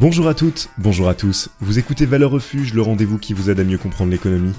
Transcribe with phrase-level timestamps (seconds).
[0.00, 1.48] Bonjour à toutes, bonjour à tous.
[1.58, 4.52] Vous écoutez Valeur Refuge, le rendez-vous qui vous aide à mieux comprendre l'économie.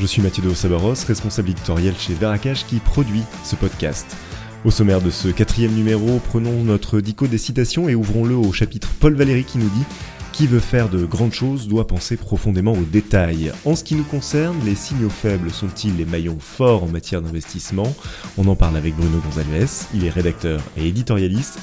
[0.00, 4.16] Je suis Mathieu de Sabaros, responsable éditorial chez Veracage qui produit ce podcast.
[4.64, 8.88] Au sommaire de ce quatrième numéro, prenons notre dico des citations et ouvrons-le au chapitre
[9.00, 9.84] Paul Valéry qui nous dit
[10.32, 13.52] Qui veut faire de grandes choses doit penser profondément aux détails.
[13.66, 17.94] En ce qui nous concerne, les signaux faibles sont-ils les maillons forts en matière d'investissement?
[18.38, 21.58] On en parle avec Bruno Gonzalez, il est rédacteur et éditorialiste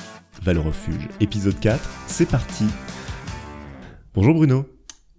[0.45, 2.65] Val Refuge, épisode 4, c'est parti.
[4.13, 4.69] Bonjour Bruno.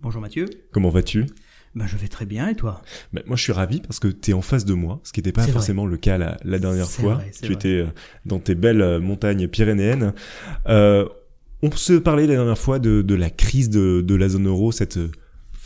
[0.00, 0.46] Bonjour Mathieu.
[0.70, 1.26] Comment vas-tu?
[1.74, 2.80] Ben, je vais très bien et toi?
[3.12, 5.18] Ben, Moi je suis ravi parce que tu es en face de moi, ce qui
[5.18, 7.20] n'était pas forcément le cas la, dernière fois.
[7.42, 7.86] tu étais euh,
[8.24, 10.14] dans tes belles euh, montagnes pyrénéennes.
[10.68, 11.08] Euh,
[11.60, 15.00] on se parlait la dernière fois de, la crise de, de, la zone euro, cette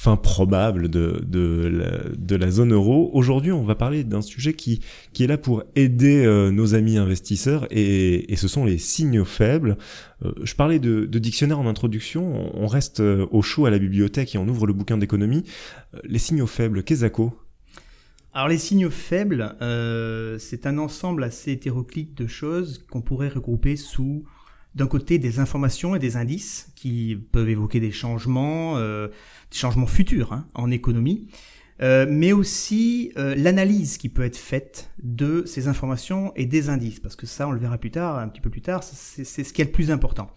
[0.00, 3.10] fin probable de, de, la, de la zone euro.
[3.12, 4.80] Aujourd'hui, on va parler d'un sujet qui,
[5.12, 9.26] qui est là pour aider euh, nos amis investisseurs et, et, ce sont les signaux
[9.26, 9.76] faibles.
[10.24, 13.78] Euh, je parlais de, de, dictionnaire en introduction, on reste euh, au chaud à la
[13.78, 15.44] bibliothèque et on ouvre le bouquin d'économie.
[16.04, 17.04] les signaux faibles, qu'est-ce
[18.32, 19.56] alors les signaux faibles,
[20.38, 24.24] c'est un ensemble assez hétéroclite de choses qu'on pourrait regrouper sous
[24.74, 29.08] d'un côté des informations et des indices qui peuvent évoquer des changements, euh,
[29.50, 31.28] des changements futurs hein, en économie,
[31.82, 37.00] euh, mais aussi euh, l'analyse qui peut être faite de ces informations et des indices,
[37.00, 39.52] parce que ça, on le verra plus tard, un petit peu plus tard, c'est ce
[39.52, 40.30] qui est le plus important.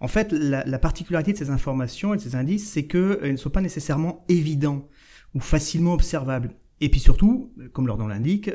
[0.00, 3.36] En fait, la, la particularité de ces informations et de ces indices, c'est qu'ils ne
[3.36, 4.86] sont pas nécessairement évidents
[5.34, 6.50] ou facilement observables.
[6.80, 8.50] Et puis surtout, comme leur nom l'indique,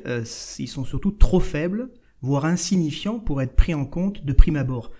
[0.57, 1.89] ils sont surtout trop faibles,
[2.21, 4.91] voire insignifiants pour être pris en compte de prime abord.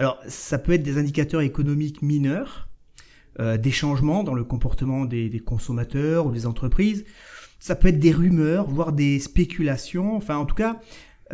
[0.00, 2.70] Alors, ça peut être des indicateurs économiques mineurs,
[3.38, 7.04] euh, des changements dans le comportement des, consommateurs ou des entreprises.
[7.58, 10.16] Ça peut être des rumeurs, voire des spéculations.
[10.16, 10.80] Enfin, en tout cas,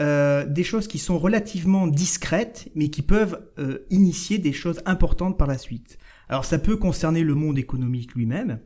[0.01, 5.39] euh, des choses qui sont relativement discrètes, mais qui peuvent euh, initier des choses importantes
[5.39, 5.97] par la suite.
[6.29, 8.59] Alors, ça peut concerner le monde économique lui-même,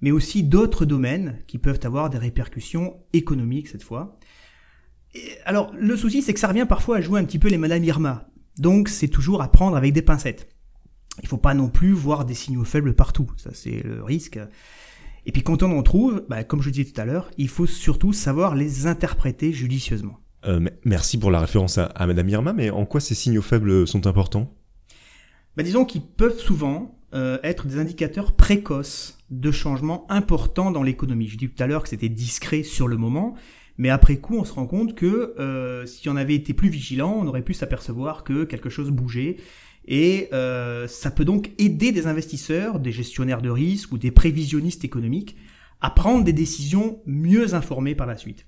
[0.00, 4.14] mais aussi d'autres domaines qui peuvent avoir des répercussions économiques cette fois.
[5.46, 7.82] alors, le souci, c'est que ça revient parfois à jouer un petit peu les Madame
[7.82, 8.28] Irma.
[8.58, 10.48] Donc c'est toujours à prendre avec des pincettes.
[11.18, 14.38] Il ne faut pas non plus voir des signaux faibles partout, ça c'est le risque.
[15.26, 17.66] Et puis quand on en trouve, bah, comme je disais tout à l'heure, il faut
[17.66, 20.20] surtout savoir les interpréter judicieusement.
[20.46, 24.06] Euh, merci pour la référence à, Madame Irma, mais en quoi ces signaux faibles sont
[24.06, 24.54] importants?
[25.56, 31.28] Bah, Disons qu'ils peuvent souvent euh, être des indicateurs précoces de changements importants dans l'économie.
[31.28, 33.34] Je dis tout à l'heure que c'était discret sur le moment,
[33.78, 37.16] mais après coup, on se rend compte que euh, si on avait été plus vigilant,
[37.16, 39.36] on aurait pu s'apercevoir que quelque chose bougeait.
[39.86, 44.84] Et euh, ça peut donc aider des investisseurs, des gestionnaires de risque ou des prévisionnistes
[44.84, 45.36] économiques
[45.80, 48.46] à prendre des décisions mieux informées par la suite.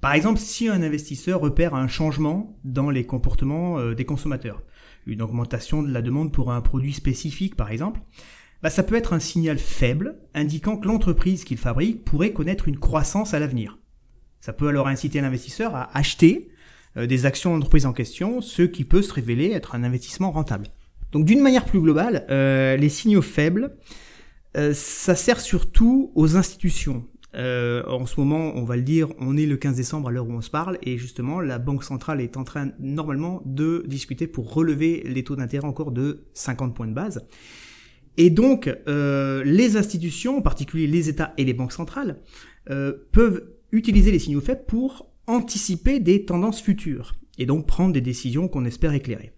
[0.00, 4.62] Par exemple, si un investisseur repère un changement dans les comportements euh, des consommateurs,
[5.06, 8.00] une augmentation de la demande pour un produit spécifique par exemple,
[8.62, 12.78] bah, ça peut être un signal faible indiquant que l'entreprise qu'il fabrique pourrait connaître une
[12.78, 13.78] croissance à l'avenir.
[14.42, 16.48] Ça peut alors inciter l'investisseur à acheter
[16.96, 20.66] euh, des actions d'entreprise en question, ce qui peut se révéler être un investissement rentable.
[21.12, 23.76] Donc d'une manière plus globale, euh, les signaux faibles,
[24.56, 27.06] euh, ça sert surtout aux institutions.
[27.34, 30.32] en ce moment, on va le dire, on est le 15 décembre à l'heure où
[30.32, 34.52] on se parle, et justement, la Banque centrale est en train normalement de discuter pour
[34.52, 37.24] relever les taux d'intérêt encore de 50 points de base.
[38.18, 42.18] Et donc, les institutions, en particulier les États et les banques centrales,
[42.66, 48.48] peuvent utiliser les signaux faibles pour anticiper des tendances futures et donc prendre des décisions
[48.48, 49.32] qu'on espère éclairer.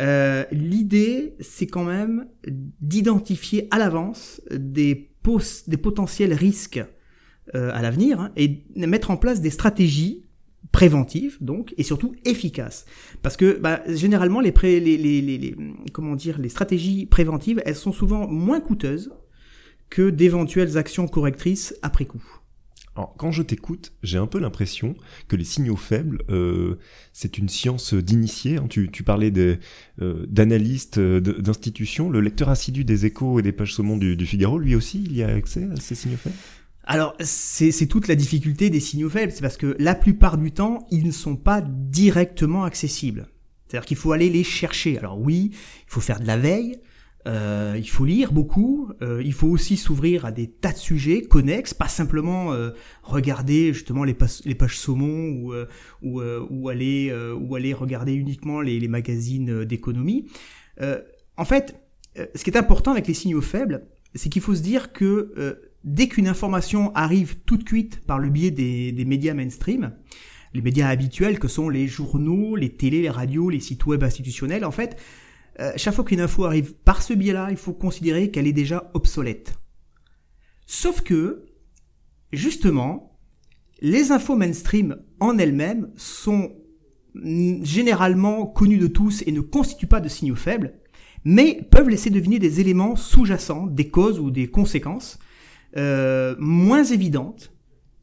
[0.00, 2.26] Euh, L'idée, c'est quand même
[2.80, 5.10] d'identifier à l'avance des,
[5.80, 6.82] potentiels risques
[7.54, 10.24] euh, à l'avenir hein, et mettre en place des stratégies
[10.70, 12.86] préventives donc et surtout efficaces
[13.20, 15.54] parce que bah, généralement les, les,
[15.92, 19.12] comment dire les stratégies préventives elles sont souvent moins coûteuses
[19.90, 22.22] que d'éventuelles actions correctrices après coup.
[22.94, 24.94] Alors, quand je t'écoute, j'ai un peu l'impression
[25.26, 26.78] que les signaux faibles, euh,
[27.14, 28.58] c'est une science d'initiés.
[28.58, 28.66] Hein.
[28.68, 29.32] Tu, tu, parlais
[30.00, 32.10] euh, d'analystes, euh, d'institutions.
[32.10, 35.16] Le lecteur assidu des échos et des pages saumon du, du, Figaro, lui aussi, il
[35.16, 36.36] y a accès à ces signaux faibles?
[36.84, 40.86] Alors, c'est toute la difficulté des signaux faibles, c'est parce que la plupart du temps,
[40.90, 43.28] ils ne sont pas directement accessibles.
[43.68, 44.98] C'est-à-dire qu'il faut aller les chercher.
[44.98, 46.78] Alors oui, il faut faire de la veille,
[47.26, 51.22] euh, il faut lire beaucoup, euh, il faut aussi s'ouvrir à des tas de sujets
[51.22, 52.70] connexes, pas simplement euh,
[53.02, 55.66] regarder justement les, pages saumon ou, euh,
[56.02, 56.20] ou,
[56.50, 60.26] ou, aller, ou aller regarder uniquement les, les magazines d'économie.
[61.36, 61.76] en fait,
[62.16, 66.08] ce qui est important avec les signaux faibles, c'est qu'il faut se dire que dès
[66.08, 69.92] qu'une information arrive toute cuite par le biais des, des médias mainstream,
[70.54, 74.64] les médias habituels que sont les journaux, les télés, les radios, les sites web institutionnels,
[74.64, 74.96] en fait,
[75.60, 78.90] euh, chaque fois qu'une info arrive par ce biais-là, il faut considérer qu'elle est déjà
[78.94, 79.54] obsolète.
[80.66, 81.44] Sauf que,
[82.32, 83.18] justement,
[83.80, 86.52] les infos mainstream en elles-mêmes sont
[87.14, 90.74] généralement connues de tous et ne constituent pas de signaux faibles,
[91.24, 95.18] mais peuvent laisser deviner des éléments sous-jacents, des causes ou des conséquences
[95.76, 97.51] euh, moins évidentes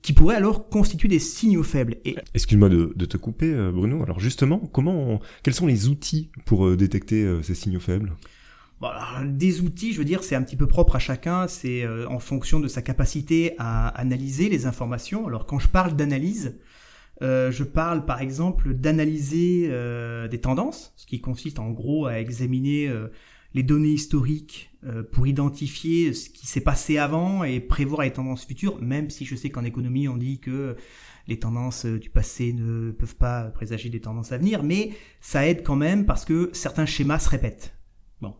[0.01, 1.97] qui pourraient alors constituer des signaux faibles.
[2.05, 2.15] Et...
[2.33, 4.01] Excuse-moi de, te couper, euh, Bruno.
[4.03, 8.15] Alors justement, comment, quels sont les outils pour euh, détecter ces signaux faibles?
[9.25, 12.61] Des outils, je veux dire, c'est un petit peu propre à chacun, c'est en fonction
[12.61, 15.27] de sa capacité à analyser les informations.
[15.27, 16.57] Alors quand je parle d'analyse,
[17.19, 19.69] je parle par exemple d'analyser
[20.31, 22.89] des tendances, ce qui consiste en gros à examiner
[23.53, 28.45] les données historiques euh, pour identifier ce qui s'est passé avant et prévoir les tendances
[28.45, 30.75] futures, même si je sais qu'en économie on dit que
[31.27, 35.47] les tendances euh, du passé ne peuvent pas présager des tendances à venir, mais ça
[35.47, 37.73] aide quand même parce que certains schémas se répètent.
[38.21, 38.35] Bon.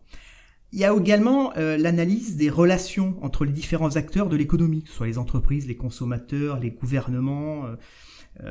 [0.72, 5.08] Il y a également euh, l'analyse des relations entre les différents acteurs de l'économie, soit
[5.08, 7.66] les entreprises, les consommateurs, les gouvernements,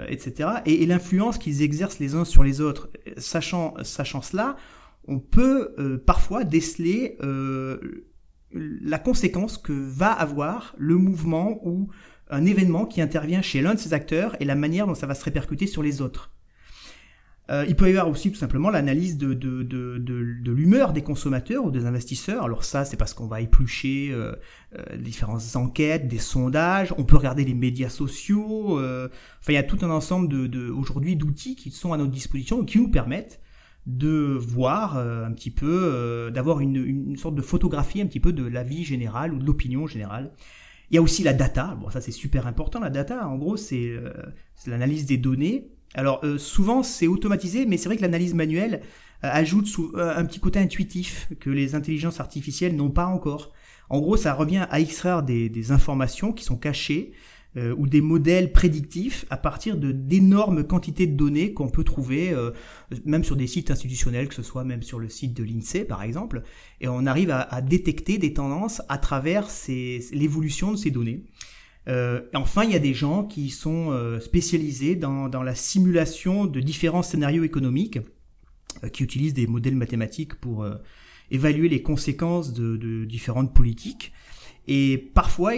[0.10, 0.50] etc.
[0.66, 2.90] Et, et l'influence qu'ils exercent les uns sur les autres.
[3.16, 4.58] Sachant, sachant cela,
[5.10, 8.06] on peut euh, parfois déceler euh,
[8.54, 11.90] la conséquence que va avoir le mouvement ou
[12.30, 15.16] un événement qui intervient chez l'un de ces acteurs et la manière dont ça va
[15.16, 16.32] se répercuter sur les autres.
[17.50, 19.34] Euh, il peut y avoir aussi tout simplement l'analyse de,
[20.52, 22.44] l'humeur des consommateurs ou des investisseurs.
[22.44, 24.16] Alors ça, c'est parce qu'on va éplucher
[24.96, 26.94] différentes enquêtes, des sondages.
[27.00, 28.78] On peut regarder les médias sociaux.
[28.78, 29.10] enfin,
[29.48, 30.36] il y a tout un ensemble
[30.78, 33.42] aujourd'hui d'outils qui sont à notre disposition et qui nous permettent
[33.86, 38.20] de voir euh, un petit peu, euh, d'avoir une, une, sorte de photographie un petit
[38.20, 40.32] peu de la vie générale ou de l'opinion générale.
[40.92, 41.78] Il y a aussi la data.
[41.82, 42.80] Bon, ça c'est super important.
[42.80, 44.12] La data, en gros, c'est euh,
[44.68, 45.70] l'analyse des données.
[45.96, 48.82] Alors souvent c'est automatisé, mais c'est vrai que l'analyse manuelle
[49.24, 53.54] ajoute un petit côté intuitif que les intelligences artificielles n'ont pas encore.
[53.90, 57.12] En gros, ça revient à extraire des informations qui sont cachées
[57.60, 62.32] euh, ou des modèles prédictifs à partir de d'énormes quantités de données qu'on peut trouver
[62.32, 62.52] euh,
[63.06, 66.04] même sur des sites institutionnels, que ce soit même sur le site de l'INSEE par
[66.04, 66.44] exemple,
[66.80, 71.26] et on arrive à, détecter des tendances à travers l'évolution de ces données.
[71.88, 76.60] Euh, enfin, il y a des gens qui sont euh, spécialisés dans, la simulation de
[76.60, 78.00] différents scénarios économiques,
[78.94, 80.66] qui utilisent des modèles mathématiques pour
[81.32, 84.14] évaluer les conséquences de différentes politiques.
[84.72, 85.54] Et parfois,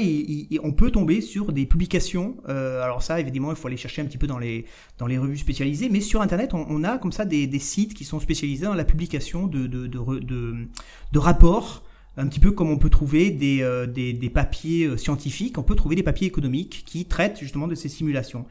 [0.63, 2.37] on peut tomber sur des publications.
[2.47, 4.63] Euh, alors ça, évidemment, il faut aller chercher un petit peu dans les,
[4.99, 5.89] dans les revues spécialisées.
[5.89, 8.85] Mais sur Internet, on, a comme ça des, des, sites qui sont spécialisés dans la
[8.85, 10.67] publication de, de, de,
[11.11, 11.83] de, rapports.
[12.15, 15.63] Un petit peu comme on peut trouver des, euh, des, des, papiers euh, scientifiques, on
[15.63, 18.45] peut trouver des papiers économiques qui traitent justement de ces simulations.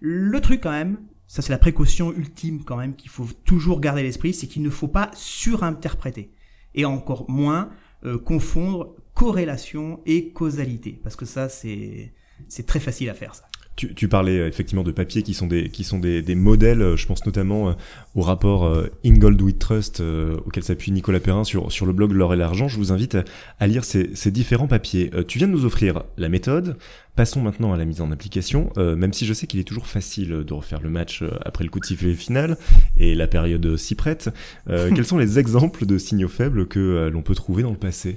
[0.00, 0.96] Le truc quand même,
[1.26, 4.62] ça c'est la précaution ultime quand même qu'il faut toujours garder à l'esprit, c'est qu'il
[4.62, 6.30] ne faut pas surinterpréter.
[6.74, 7.70] Et encore moins
[8.24, 11.00] confondre corrélation et causalité.
[11.02, 12.12] Parce que ça, c'est,
[12.48, 13.44] c'est très facile à faire, ça.
[13.74, 16.80] Tu, tu, parlais euh, effectivement de papiers qui sont des qui sont des, des modèles.
[16.80, 17.72] Euh, je pense notamment euh,
[18.14, 18.74] au rapport
[19.04, 20.02] Ingold We Trust
[20.46, 22.68] auquel s'appuie Nicolas Perrin sur sur le blog L'or et l'argent.
[22.68, 23.18] Je vous invite
[23.58, 25.10] à, lire ces, ces, différents papiers.
[25.28, 26.78] tu viens de nous offrir la méthode.
[27.16, 28.72] Passons maintenant à la mise en application.
[28.76, 31.80] même si je sais qu'il est toujours facile de refaire le match après le coup
[31.80, 32.56] de sifflet final
[32.96, 34.30] et la période si prête.
[34.66, 38.16] quels sont les exemples de signaux faibles que l'on peut trouver dans le passé?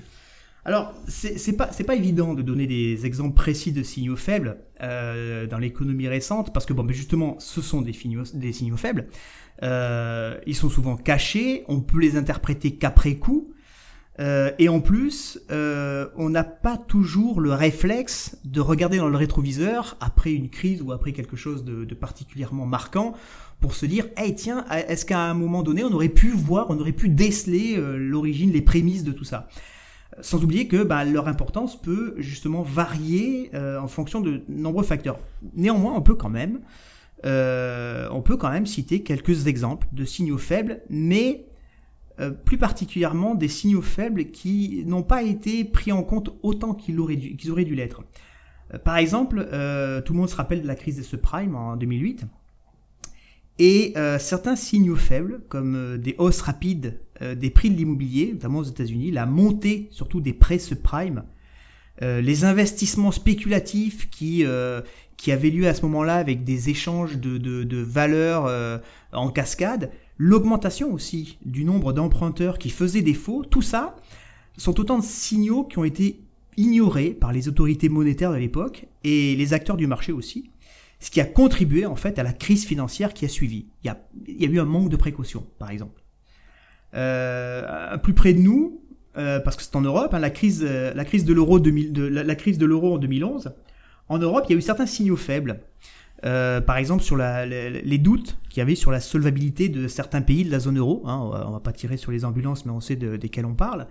[0.65, 5.57] Alors, c'est pas, pas évident de donner des exemples précis de signaux faibles euh, dans
[5.57, 7.93] l'économie récente, parce que bon, justement, ce sont des,
[8.33, 9.07] des signaux faibles.
[9.63, 13.53] Euh, ils sont souvent cachés, on peut les interpréter qu'après coup,
[14.19, 19.95] euh, et en plus, on n'a pas toujours le réflexe de regarder dans le rétroviseur
[20.01, 23.13] après une crise ou après quelque chose de, de particulièrement marquant
[23.61, 26.77] pour se dire, hey tiens, est-ce qu'à un moment donné, on aurait pu voir, on
[26.79, 29.47] aurait pu déceler l'origine, les prémices de tout ça?
[30.21, 35.19] Sans oublier que bah, leur importance peut justement varier euh, en fonction de nombreux facteurs.
[35.53, 36.61] Néanmoins, on peut quand même,
[37.25, 41.45] euh, on peut quand même citer quelques exemples de signaux faibles, mais
[42.19, 46.99] euh, plus particulièrement des signaux faibles qui n'ont pas été pris en compte autant qu'ils
[46.99, 48.03] auraient dû, l'être.
[48.83, 52.25] par exemple, tout le monde se rappelle de la crise des subprimes en 2008.
[53.61, 59.11] Et certains signaux faibles, comme des hausses rapides des prix de l'immobilier, notamment aux États-Unis,
[59.11, 61.23] la montée surtout des prêts subprimes,
[62.01, 64.81] euh, les investissements spéculatifs qui euh,
[65.17, 68.77] qui avaient lieu à ce moment-là avec des échanges de, de, de valeurs euh,
[69.11, 73.97] en cascade, l'augmentation aussi du nombre d'emprunteurs qui faisaient défaut, tout ça
[74.55, 76.21] sont autant de signaux qui ont été
[76.55, 80.51] ignorés par les autorités monétaires de l'époque et les acteurs du marché aussi,
[81.01, 83.65] ce qui a contribué en fait à la crise financière qui a suivi.
[83.83, 85.98] Il y a, il y a eu un manque de précaution, par exemple.
[86.95, 88.81] Euh, plus près de nous,
[89.17, 92.01] euh, parce que c'est en Europe, hein, la crise, euh, la crise de l'euro de,
[92.01, 93.51] la, la, crise de l'euro en 2011.
[94.07, 95.59] En Europe, il y a eu certains signaux faibles.
[96.25, 100.21] Euh, par exemple, sur la, les, doutes qu'il y avait sur la solvabilité de certains
[100.21, 101.03] pays de la zone euro.
[101.05, 103.55] Hein, on, va, va pas tirer sur les ambulances, mais on sait de, desquels on
[103.55, 103.87] parle.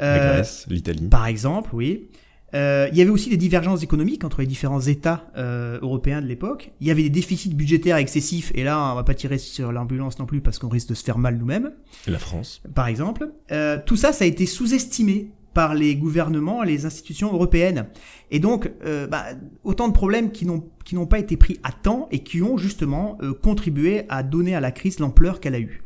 [0.00, 1.08] Euh, l'Italie.
[1.08, 2.08] Par exemple, oui.
[2.54, 6.26] Euh, il y avait aussi des divergences économiques entre les différents États euh, européens de
[6.26, 6.72] l'époque.
[6.80, 10.18] Il y avait des déficits budgétaires excessifs, et là, on va pas tirer sur l'ambulance
[10.18, 11.72] non plus parce qu'on risque de se faire mal nous-mêmes.
[12.06, 12.62] La France.
[12.74, 13.30] Par exemple.
[13.50, 17.86] Euh, tout ça, ça a été sous-estimé par les gouvernements, les institutions européennes.
[18.32, 18.72] Et donc,
[19.08, 19.26] bah,
[19.62, 24.02] autant de problèmes qui n'ont pas été pris à temps et qui ont justement contribué
[24.08, 25.84] à donner à la crise l'ampleur qu'elle a eue.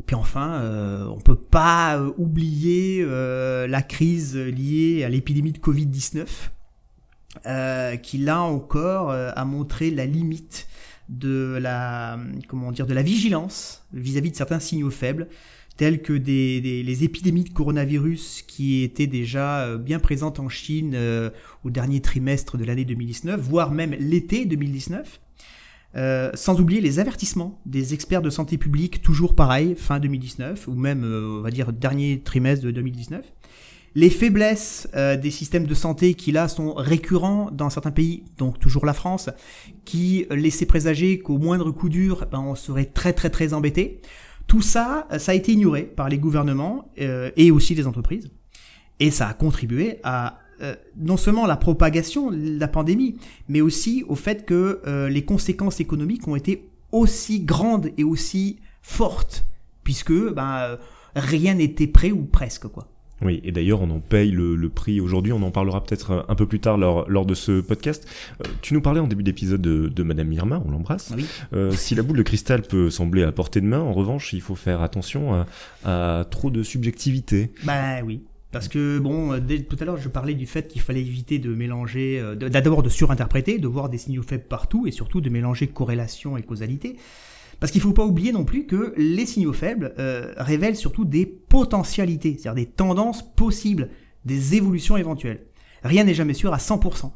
[0.00, 5.52] Et puis enfin, euh, on peut pas euh, oublier euh, la crise liée à l'épidémie
[5.52, 6.26] de Covid-19,
[8.02, 10.66] qui là encore a montré la limite
[11.08, 12.18] de la
[13.02, 15.28] vigilance vis-à-vis de certains signaux faibles
[15.76, 20.98] tels que les épidémies de coronavirus qui étaient déjà bien présentes en Chine
[21.64, 25.20] au dernier trimestre de l'année 2019, voire même l'été 2019.
[25.96, 30.74] Euh, sans oublier les avertissements des experts de santé publique, toujours pareil, fin 2019, ou
[30.74, 33.24] même, euh, on va dire, dernier trimestre de 2019.
[33.96, 38.60] Les faiblesses euh, des systèmes de santé qui là sont récurrents dans certains pays, donc
[38.60, 39.30] toujours la France,
[39.84, 44.00] qui laissaient présager qu'au moindre coup dur, ben, on serait très très très embêté.
[44.46, 48.30] Tout ça, ça a été ignoré par les gouvernements et aussi les entreprises.
[48.98, 53.16] Et ça a contribué à euh, non seulement la propagation de la pandémie,
[53.48, 58.58] mais aussi au fait que euh, les conséquences économiques ont été aussi grandes et aussi
[58.82, 59.46] fortes,
[59.84, 60.78] puisque ben,
[61.14, 62.88] rien n'était prêt ou presque quoi.
[63.22, 65.32] Oui, et d'ailleurs, on en paye le, prix aujourd'hui.
[65.34, 68.08] On en parlera peut-être un peu plus tard lors, lors de ce podcast.
[68.40, 71.12] Euh, tu nous parlais en début d'épisode de, de Madame Mirma, on l'embrasse.
[71.14, 71.26] Oui.
[71.76, 74.54] si la boule de cristal peut sembler à portée de main, en revanche, il faut
[74.54, 75.46] faire attention à,
[75.84, 77.52] à trop de subjectivité.
[77.64, 78.22] Ben oui.
[78.52, 81.38] Parce que bon, euh, dès tout à l'heure, je parlais du fait qu'il fallait éviter
[81.38, 85.30] de mélanger, euh, d'abord de surinterpréter, de voir des signaux faibles partout, et surtout de
[85.30, 86.96] mélanger corrélation et causalité.
[87.60, 91.04] Parce qu'il ne faut pas oublier non plus que les signaux faibles euh, révèlent surtout
[91.04, 93.90] des potentialités, c'est-à-dire des tendances possibles,
[94.24, 95.44] des évolutions éventuelles.
[95.84, 97.12] Rien n'est jamais sûr à 100%.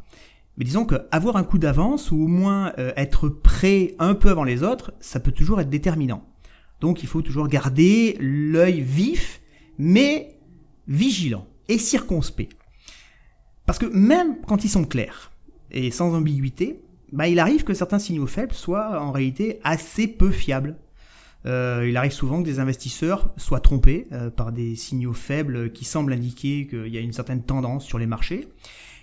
[0.57, 4.63] Mais disons qu'avoir un coup d'avance, ou au moins être prêt un peu avant les
[4.63, 6.25] autres, ça peut toujours être déterminant.
[6.81, 9.41] Donc il faut toujours garder l'œil vif,
[9.79, 10.34] mais
[10.89, 12.57] vigilant et circonspect.
[13.67, 15.33] Parce que même quand ils sont clairs
[15.71, 20.31] et sans ambiguïté, bah, il arrive que certains signaux faibles soient en réalité assez peu
[20.31, 20.77] fiables.
[21.47, 25.85] Euh, il arrive souvent que des investisseurs soient trompés euh, par des signaux faibles qui
[25.85, 28.49] semblent indiquer qu'il y a une certaine tendance sur les marchés.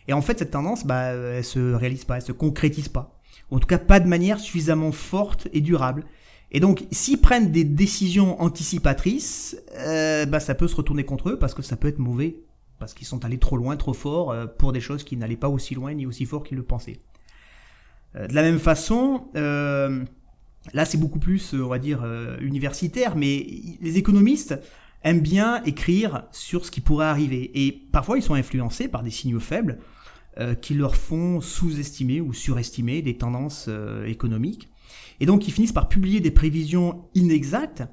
[0.07, 3.19] Et en fait, cette tendance, bah, elle se réalise pas, elle se concrétise pas.
[3.51, 6.05] En tout cas, pas de manière suffisamment forte et durable.
[6.51, 11.39] Et donc, s'ils prennent des décisions anticipatrices, euh, bah, ça peut se retourner contre eux
[11.39, 12.41] parce que ça peut être mauvais,
[12.77, 15.47] parce qu'ils sont allés trop loin, trop fort, euh, pour des choses qui n'allaient pas
[15.47, 16.99] aussi loin ni aussi fort qu'ils le pensaient.
[18.17, 22.05] Euh, de la même façon, là c'est beaucoup plus, on va dire,
[22.41, 23.47] universitaire, mais
[23.79, 24.59] les économistes
[25.03, 27.49] aiment bien écrire sur ce qui pourrait arriver.
[27.65, 29.79] Et parfois, ils sont influencés par des signaux faibles
[30.61, 33.69] qui leur font sous-estimer ou surestimer des tendances
[34.05, 34.70] économiques.
[35.21, 37.83] Et donc ils finissent par publier des prévisions inexactes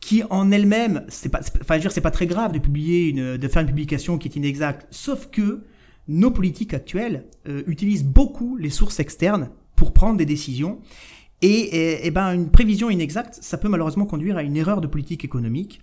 [0.00, 3.48] qui en elles-mêmes, c'est pas, enfin, dire, c'est pas très grave de publier une, de
[3.48, 5.64] faire une publication qui est inexacte, sauf que
[6.08, 10.80] nos politiques actuelles euh, utilisent beaucoup les sources externes pour prendre des décisions.
[11.40, 15.24] Et, et, ben, une prévision inexacte, ça peut malheureusement conduire à une erreur de politique
[15.24, 15.80] économique.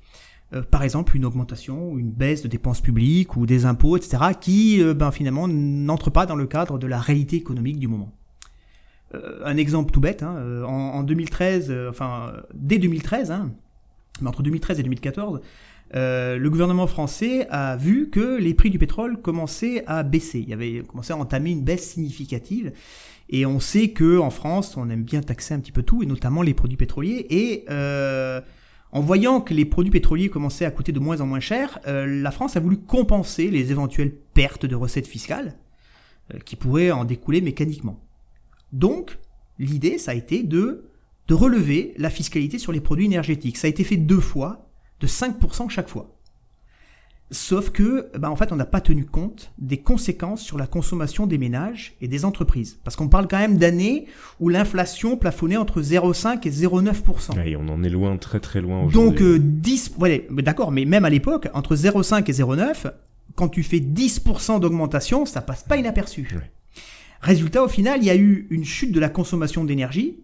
[0.53, 4.17] Euh, par exemple, une augmentation ou une baisse de dépenses publiques ou des impôts, etc.,
[4.39, 8.13] qui, euh, ben, finalement, n'entrent pas dans le cadre de la réalité économique du moment.
[9.15, 13.51] Euh, un exemple tout bête, hein, euh, en, 2013, euh, enfin dès 2013, hein,
[14.21, 15.41] mais entre 2013 et 2014,
[15.91, 20.43] le gouvernement français a vu que les prix du pétrole commençaient à baisser.
[20.47, 22.71] Il avait commencé à entamer une baisse significative.
[23.31, 26.05] Et on sait que en France, on aime bien taxer un petit peu tout, et
[26.05, 27.25] notamment les produits pétroliers.
[27.29, 27.65] Et
[28.91, 32.31] en voyant que les produits pétroliers commençaient à coûter de moins en moins cher, la
[32.31, 35.55] France a voulu compenser les éventuelles pertes de recettes fiscales
[36.45, 37.99] qui pourraient en découler mécaniquement.
[38.71, 39.17] Donc,
[39.57, 40.85] l'idée, ça a été de,
[41.27, 43.57] de relever la fiscalité sur les produits énergétiques.
[43.57, 46.15] Ça a été fait deux fois, de 5% chaque fois.
[47.31, 51.27] Sauf que, bah en fait, on n'a pas tenu compte des conséquences sur la consommation
[51.27, 52.79] des ménages et des entreprises.
[52.83, 54.07] Parce qu'on parle quand même d'années
[54.39, 57.45] où l'inflation plafonnait entre 0,5 et 0,9%.
[57.45, 61.05] Et on en est loin, très très loin Donc, euh, 10, ouais, d'accord, mais même
[61.05, 62.91] à l'époque, entre 0,5 et 0,9,
[63.35, 66.35] quand tu fais 10% d'augmentation, ça passe pas inaperçu.
[67.21, 70.19] Résultat, au final, il y a eu une chute de la consommation d'énergie,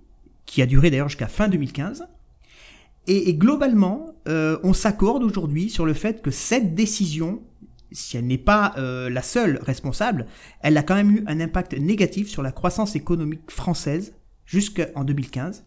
[0.45, 2.07] qui a duré d'ailleurs jusqu'à fin 2015.
[3.07, 7.41] et, globalement, on s'accorde aujourd'hui sur le fait que cette décision,
[7.91, 10.27] si elle n'est pas la seule responsable,
[10.61, 14.13] elle a quand même eu un impact négatif sur la croissance économique française
[14.45, 15.65] jusqu'en 2015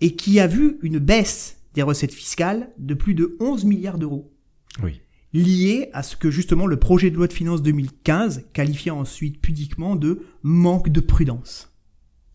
[0.00, 4.30] et qui a vu une baisse des recettes fiscales de plus de 11 milliards d'euros.
[4.82, 5.00] Oui.
[5.34, 9.96] Lié à ce que justement le projet de loi de finances 2015 qualifiait ensuite pudiquement
[9.96, 11.70] de manque de prudence.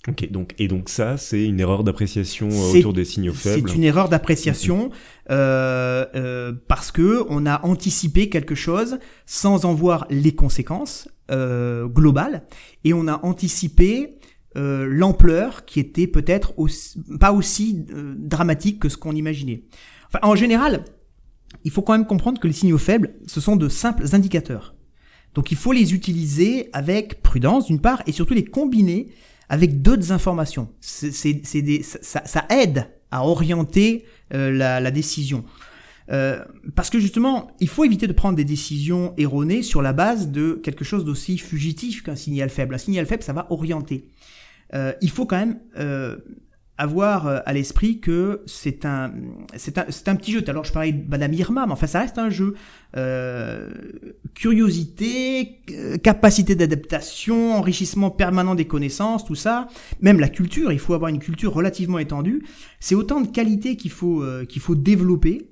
[0.07, 3.69] Ok, donc et donc ça, c'est une erreur d'appréciation euh, autour des signaux faibles.
[3.69, 4.91] C'est une erreur d'appréciation
[5.29, 11.87] euh, euh, parce que on a anticipé quelque chose sans en voir les conséquences euh,
[11.87, 12.43] globales
[12.83, 14.19] et on a anticipé
[14.57, 16.53] euh, l'ampleur qui était peut-être
[17.19, 19.63] pas aussi euh, dramatique que ce qu'on imaginait.
[20.07, 20.85] Enfin, en général,
[21.63, 24.75] il faut quand même comprendre que les signaux faibles, ce sont de simples indicateurs.
[25.33, 29.07] Donc il faut les utiliser avec prudence d'une part et surtout les combiner
[29.49, 30.69] avec d'autres informations.
[30.79, 31.11] C'est,
[31.83, 35.43] ça, ça, aide à orienter euh, la, la, décision.
[36.11, 36.43] Euh,
[36.75, 40.59] parce que justement, il faut éviter de prendre des décisions erronées sur la base de
[40.63, 42.75] quelque chose d'aussi fugitif qu'un signal faible.
[42.75, 44.09] Un signal faible, ça va orienter.
[44.73, 46.17] Euh, il faut quand même euh,
[46.79, 49.11] avoir euh, à l'esprit que c'est un,
[49.57, 50.43] c'est un, c'est un petit jeu.
[50.47, 52.55] Alors je parlais de Madame Irma, mais enfin ça reste un jeu.
[52.97, 53.69] Euh,
[54.33, 55.61] curiosité,
[56.01, 59.67] capacité d'adaptation, enrichissement permanent des connaissances, tout ça.
[59.99, 62.43] Même la culture, il faut avoir une culture relativement étendue.
[62.79, 65.49] C'est autant de qualités qu'il faut qu'il faut développer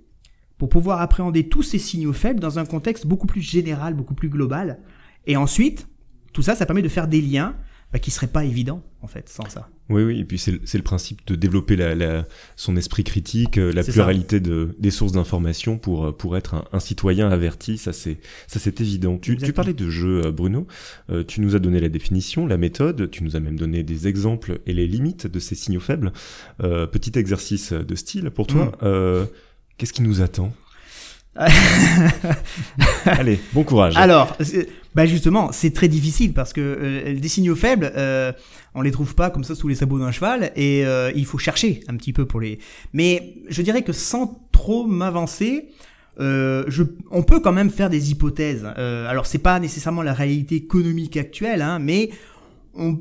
[0.57, 4.29] pour pouvoir appréhender tous ces signaux faibles dans un contexte beaucoup plus général, beaucoup plus
[4.29, 4.79] global.
[5.27, 5.87] Et ensuite,
[6.33, 7.55] tout ça, ça permet de faire des liens
[7.93, 9.69] bah, qui serait pas évident en fait sans ça.
[9.89, 12.25] Oui, oui, et puis c'est le principe de développer la, la,
[12.57, 16.65] son esprit critique, euh, la pluralité de, des sources d'information pour euh, pour être un,
[16.73, 17.77] un citoyen averti.
[17.77, 18.17] Ça c'est
[18.47, 19.17] ça c'est évident.
[19.17, 20.67] Tu, tu, parlais de jeu, euh, Bruno.
[21.27, 23.09] tu nous as donné la définition, la méthode.
[23.09, 26.11] Tu nous as même donné des exemples et les limites de ces signaux faibles.
[26.59, 28.73] petit exercice de style pour toi.
[28.81, 29.27] Mm.
[29.77, 30.51] Qu'est-ce qui nous attend?
[33.05, 33.95] Allez, bon courage.
[33.97, 34.35] Alors,
[34.95, 38.31] bah justement, c'est très difficile parce que euh, des signaux faibles, euh,
[38.73, 41.37] on les trouve pas comme ça sous les sabots d'un cheval et euh, il faut
[41.37, 42.59] chercher un petit peu pour les.
[42.93, 45.69] Mais je dirais que sans trop m'avancer,
[46.19, 46.63] euh,
[47.11, 48.67] on peut quand même faire des hypothèses.
[48.77, 52.09] Euh, alors c'est pas nécessairement la réalité économique actuelle, hein, mais
[52.73, 52.99] on,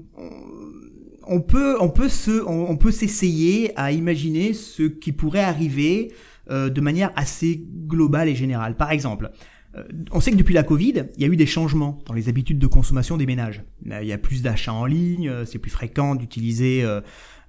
[1.27, 6.13] on, peut, on peut se, on peut s'essayer à imaginer ce qui pourrait arriver
[6.51, 8.77] euh, de manière assez globale et générale.
[8.77, 9.31] Par exemple,
[9.77, 9.83] euh,
[10.13, 12.59] on sait que depuis la Covid, il y a eu des changements dans les habitudes
[12.59, 13.63] de consommation des ménages.
[13.91, 16.85] Euh, il y a plus d'achats en ligne, c'est plus fréquent d'utiliser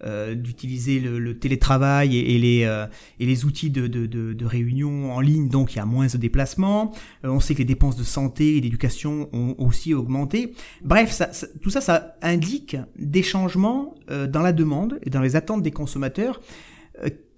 [0.06, 2.88] euh, d'utiliser le, le, télétravail et, les,
[3.20, 6.06] et les outils de, de, de, de, réunion en ligne, donc il y a moins
[6.06, 6.94] de déplacements.
[7.24, 10.54] on sait que les dépenses de santé et d'éducation ont aussi augmenté.
[10.84, 11.32] Bref, ça,
[11.64, 16.42] tout ça, ça indique des changements dans la demande et dans les attentes des consommateurs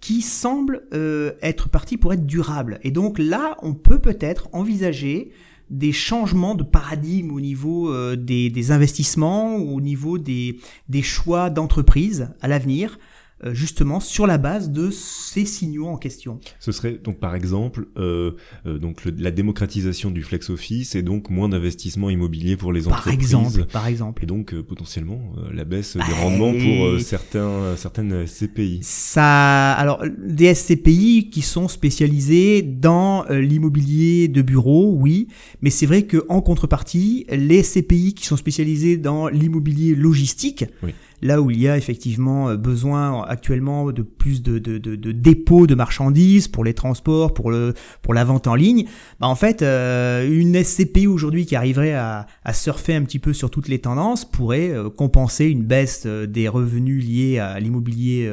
[0.01, 2.79] qui semble euh, être parti pour être durable.
[2.83, 5.31] Et donc là, on peut peut-être envisager
[5.69, 11.49] des changements de paradigme au niveau euh, des, des, investissements au niveau des, des choix
[11.49, 12.97] d'entreprise à l'avenir
[13.45, 16.41] euh, justement sur la base de ces signaux en question.
[16.59, 18.31] Ce serait donc par exemple euh,
[18.65, 23.31] euh donc la démocratisation du flex office et donc moins d'investissement immobilier pour les entreprises.
[23.31, 24.23] Par exemple, par exemple.
[24.23, 25.21] Et donc euh, potentiellement
[25.53, 28.79] la baisse des rendements pour certains certaines SCPI.
[28.81, 35.27] Ça, alors des SCPI qui sont spécialisés dans l'immobilier de bureau, oui,
[35.61, 40.65] mais c'est vrai que en contrepartie, les SCPI qui sont spécialisés dans l'immobilier logistique.
[40.83, 44.95] Oui là où il y a effectivement euh, besoin actuellement de plus de, de, de,
[44.95, 48.85] de dépôts de marchandises pour les transports, pour, le, pour la vente en ligne,
[49.19, 53.33] bah en fait, euh, une SCPI aujourd'hui qui arriverait à, à, surfer un petit peu
[53.33, 58.31] sur toutes les tendances pourrait euh, compenser une baisse des revenus liés à l'immobilier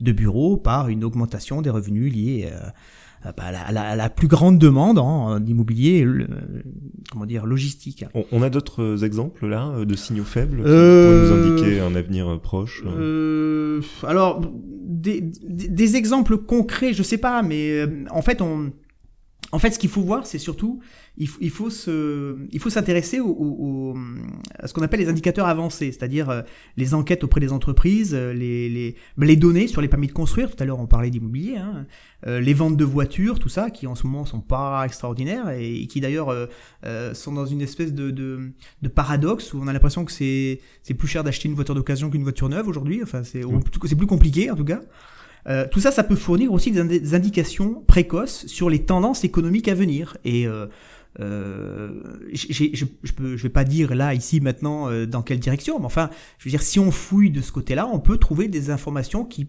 [0.00, 2.68] de bureau par une augmentation des revenus liés euh,
[3.36, 6.26] bah, la, la, plus grande demande en immobilier, euh,
[7.10, 8.04] comment dire, logistique.
[8.32, 12.40] On, a d'autres exemples là de signaux faibles qui euh, pourraient nous indiquer un avenir
[12.40, 14.40] proche euh, Alors,
[14.84, 18.72] des, des, exemples concrets, je sais pas, mais en fait, on,
[19.52, 20.80] en fait, ce qu'il faut voir, c'est surtout
[21.18, 23.96] il, il faut se, il faut s'intéresser au, au,
[24.58, 26.42] à ce qu'on appelle les indicateurs avancés, c'est-à-dire euh,
[26.76, 30.12] les enquêtes auprès des entreprises, euh, les, les, ben, les données sur les permis de
[30.12, 30.50] construire.
[30.54, 31.86] Tout à l'heure, on parlait d'immobilier, hein,
[32.26, 35.86] euh, les ventes de voitures, tout ça, qui en ce moment sont pas extraordinaires et,
[35.86, 36.28] qui d'ailleurs
[36.84, 40.60] euh, sont dans une espèce de, de, de paradoxe où on a l'impression que c'est
[40.82, 43.00] c'est plus cher d'acheter une voiture d'occasion qu'une voiture neuve aujourd'hui.
[43.02, 43.42] Enfin, c'est
[43.84, 44.80] c'est plus compliqué en tout cas.
[45.48, 49.74] Euh, tout ça, ça peut fournir aussi des, indications précoces sur les tendances économiques à
[49.74, 50.16] venir.
[50.24, 50.66] Et euh,
[51.20, 51.90] euh,
[52.32, 55.86] je, je, peux, je vais pas dire là, ici, maintenant, euh, dans quelle direction, mais
[55.86, 59.24] enfin, je veux dire, si on fouille de ce côté-là, on peut trouver des informations
[59.24, 59.46] qui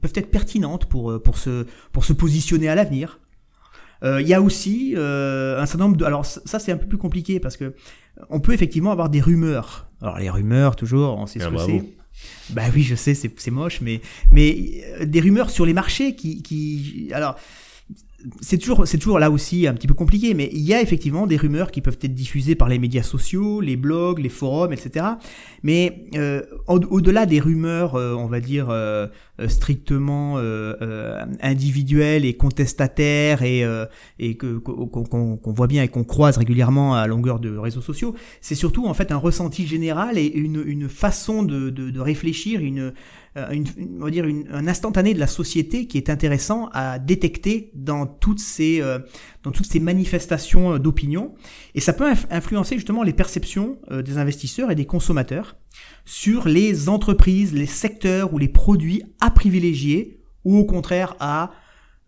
[0.00, 3.18] peuvent être pertinentes pour, pour, se, pour se positionner à l'avenir.
[4.02, 6.04] Euh, il y a aussi euh, un certain nombre de...
[6.04, 7.74] Alors ça c'est un peu plus compliqué parce que
[8.30, 9.88] on peut effectivement avoir des rumeurs.
[10.00, 11.96] Alors les rumeurs toujours, on sait ce ah, que c'est.
[12.50, 17.10] Bah oui, je sais, c'est moche, mais mais des rumeurs sur les marchés qui qui
[17.12, 17.36] alors
[18.40, 21.26] c'est toujours, c'est toujours là aussi un petit peu compliqué, mais il y a effectivement
[21.26, 25.06] des rumeurs qui peuvent être diffusées par les médias sociaux, les blogs, les forums, etc.
[25.62, 29.06] Mais euh, au-delà des rumeurs, euh, on va dire euh,
[29.48, 30.38] strictement
[31.40, 33.64] individuelles et contestataires et,
[34.18, 38.54] et que qu'on voit bien et qu'on croise régulièrement à longueur de réseaux sociaux, c'est
[38.54, 42.92] surtout en fait un ressenti général et une, une façon de, de, de réfléchir, une
[43.38, 43.64] euh, une,
[43.98, 48.11] on va dire une, un instantané de la société qui est intéressant à détecter dans
[48.20, 48.98] toutes ces, euh,
[49.42, 51.34] dans toutes ces manifestations euh, d'opinion.
[51.74, 55.56] Et ça peut influencer justement les perceptions des investisseurs et des consommateurs
[56.04, 61.52] sur les entreprises, les secteurs ou les produits à privilégier ou au contraire à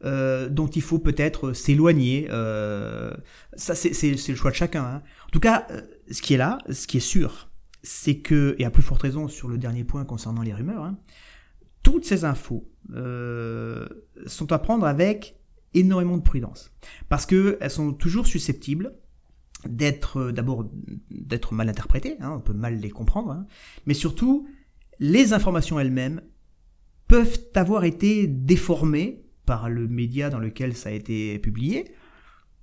[0.05, 2.27] euh, dont il faut peut-être s'éloigner.
[2.31, 3.15] Euh,
[3.55, 4.85] ça, c'est le choix de chacun.
[4.85, 5.03] Hein.
[5.27, 5.67] En tout cas,
[6.11, 7.51] ce qui est là, ce qui est sûr,
[7.83, 10.99] c'est que, et à plus forte raison sur le dernier point concernant les rumeurs, hein,
[11.83, 13.87] toutes ces infos euh,
[14.27, 15.39] sont à prendre avec
[15.75, 16.73] énormément de prudence.
[17.09, 18.95] Parce qu'elles sont toujours susceptibles
[19.67, 20.71] d'être euh, d'abord
[21.11, 23.47] d'être mal interprétées, hein, on peut mal les comprendre, hein,
[23.87, 24.47] mais surtout
[25.01, 26.21] les informations elles-mêmes
[27.09, 31.93] peuvent avoir été déformées par le média dans lequel ça a été publié,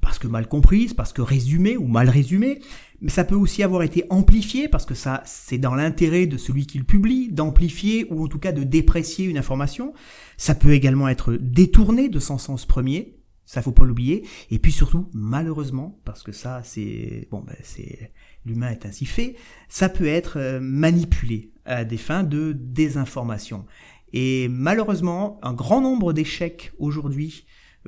[0.02, 2.60] parce que mal comprise, parce que résumée ou mal résumée,
[3.02, 6.66] mais ça peut aussi avoir été amplifié parce que ça, c'est dans l'intérêt de celui
[6.66, 9.94] qui le publie d'amplifier ou en tout cas de déprécier une information.
[10.38, 13.18] Ça peut également être détourné de son sens premier.
[13.46, 14.26] Ça faut pas l'oublier.
[14.50, 18.12] Et puis surtout, malheureusement, parce que ça, c'est bon, ben c'est
[18.46, 19.36] l'humain est ainsi fait,
[19.68, 23.66] ça peut être euh, manipulé à des fins de désinformation.
[24.14, 27.46] Et malheureusement, un grand nombre d'échecs aujourd'hui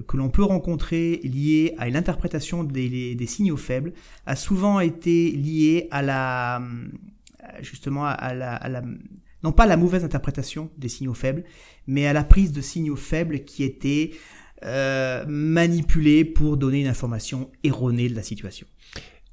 [0.07, 3.93] que l'on peut rencontrer lié à une interprétation des, signaux faibles
[4.25, 6.61] a souvent été lié à la
[7.61, 8.83] justement à la,
[9.43, 11.43] non pas à la mauvaise interprétation des signaux faibles,
[11.85, 14.11] mais à la prise de signaux faibles qui étaient
[14.65, 18.65] euh, manipulés pour donner une information erronée de la situation.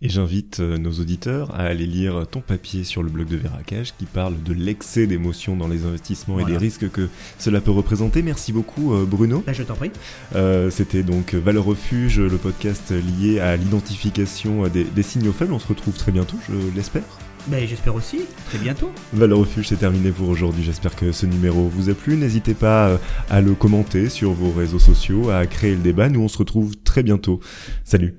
[0.03, 3.93] Et j'invite euh, nos auditeurs à aller lire ton papier sur le blog de Veracage
[3.99, 8.23] qui parle de l'excès d'émotions dans les investissements et des risques que cela peut représenter.
[8.23, 9.45] Merci beaucoup euh, Bruno.
[9.47, 9.91] Bah, je t'en prie.
[10.35, 15.53] Euh, c'était donc Valeur Refuge, le podcast lié à l'identification des, signaux faibles.
[15.53, 17.05] On se retrouve très bientôt, je l'espère.
[17.49, 18.91] Ben, j'espère aussi, très bientôt.
[19.13, 20.65] Valeur Refuge, c'est terminé pour aujourd'hui.
[20.65, 22.17] J'espère que ce numéro vous a plu.
[22.17, 26.09] N'hésitez pas à le commenter sur vos réseaux sociaux, à créer le débat.
[26.09, 27.41] Nous, on se retrouve très bientôt.
[27.85, 28.15] Salut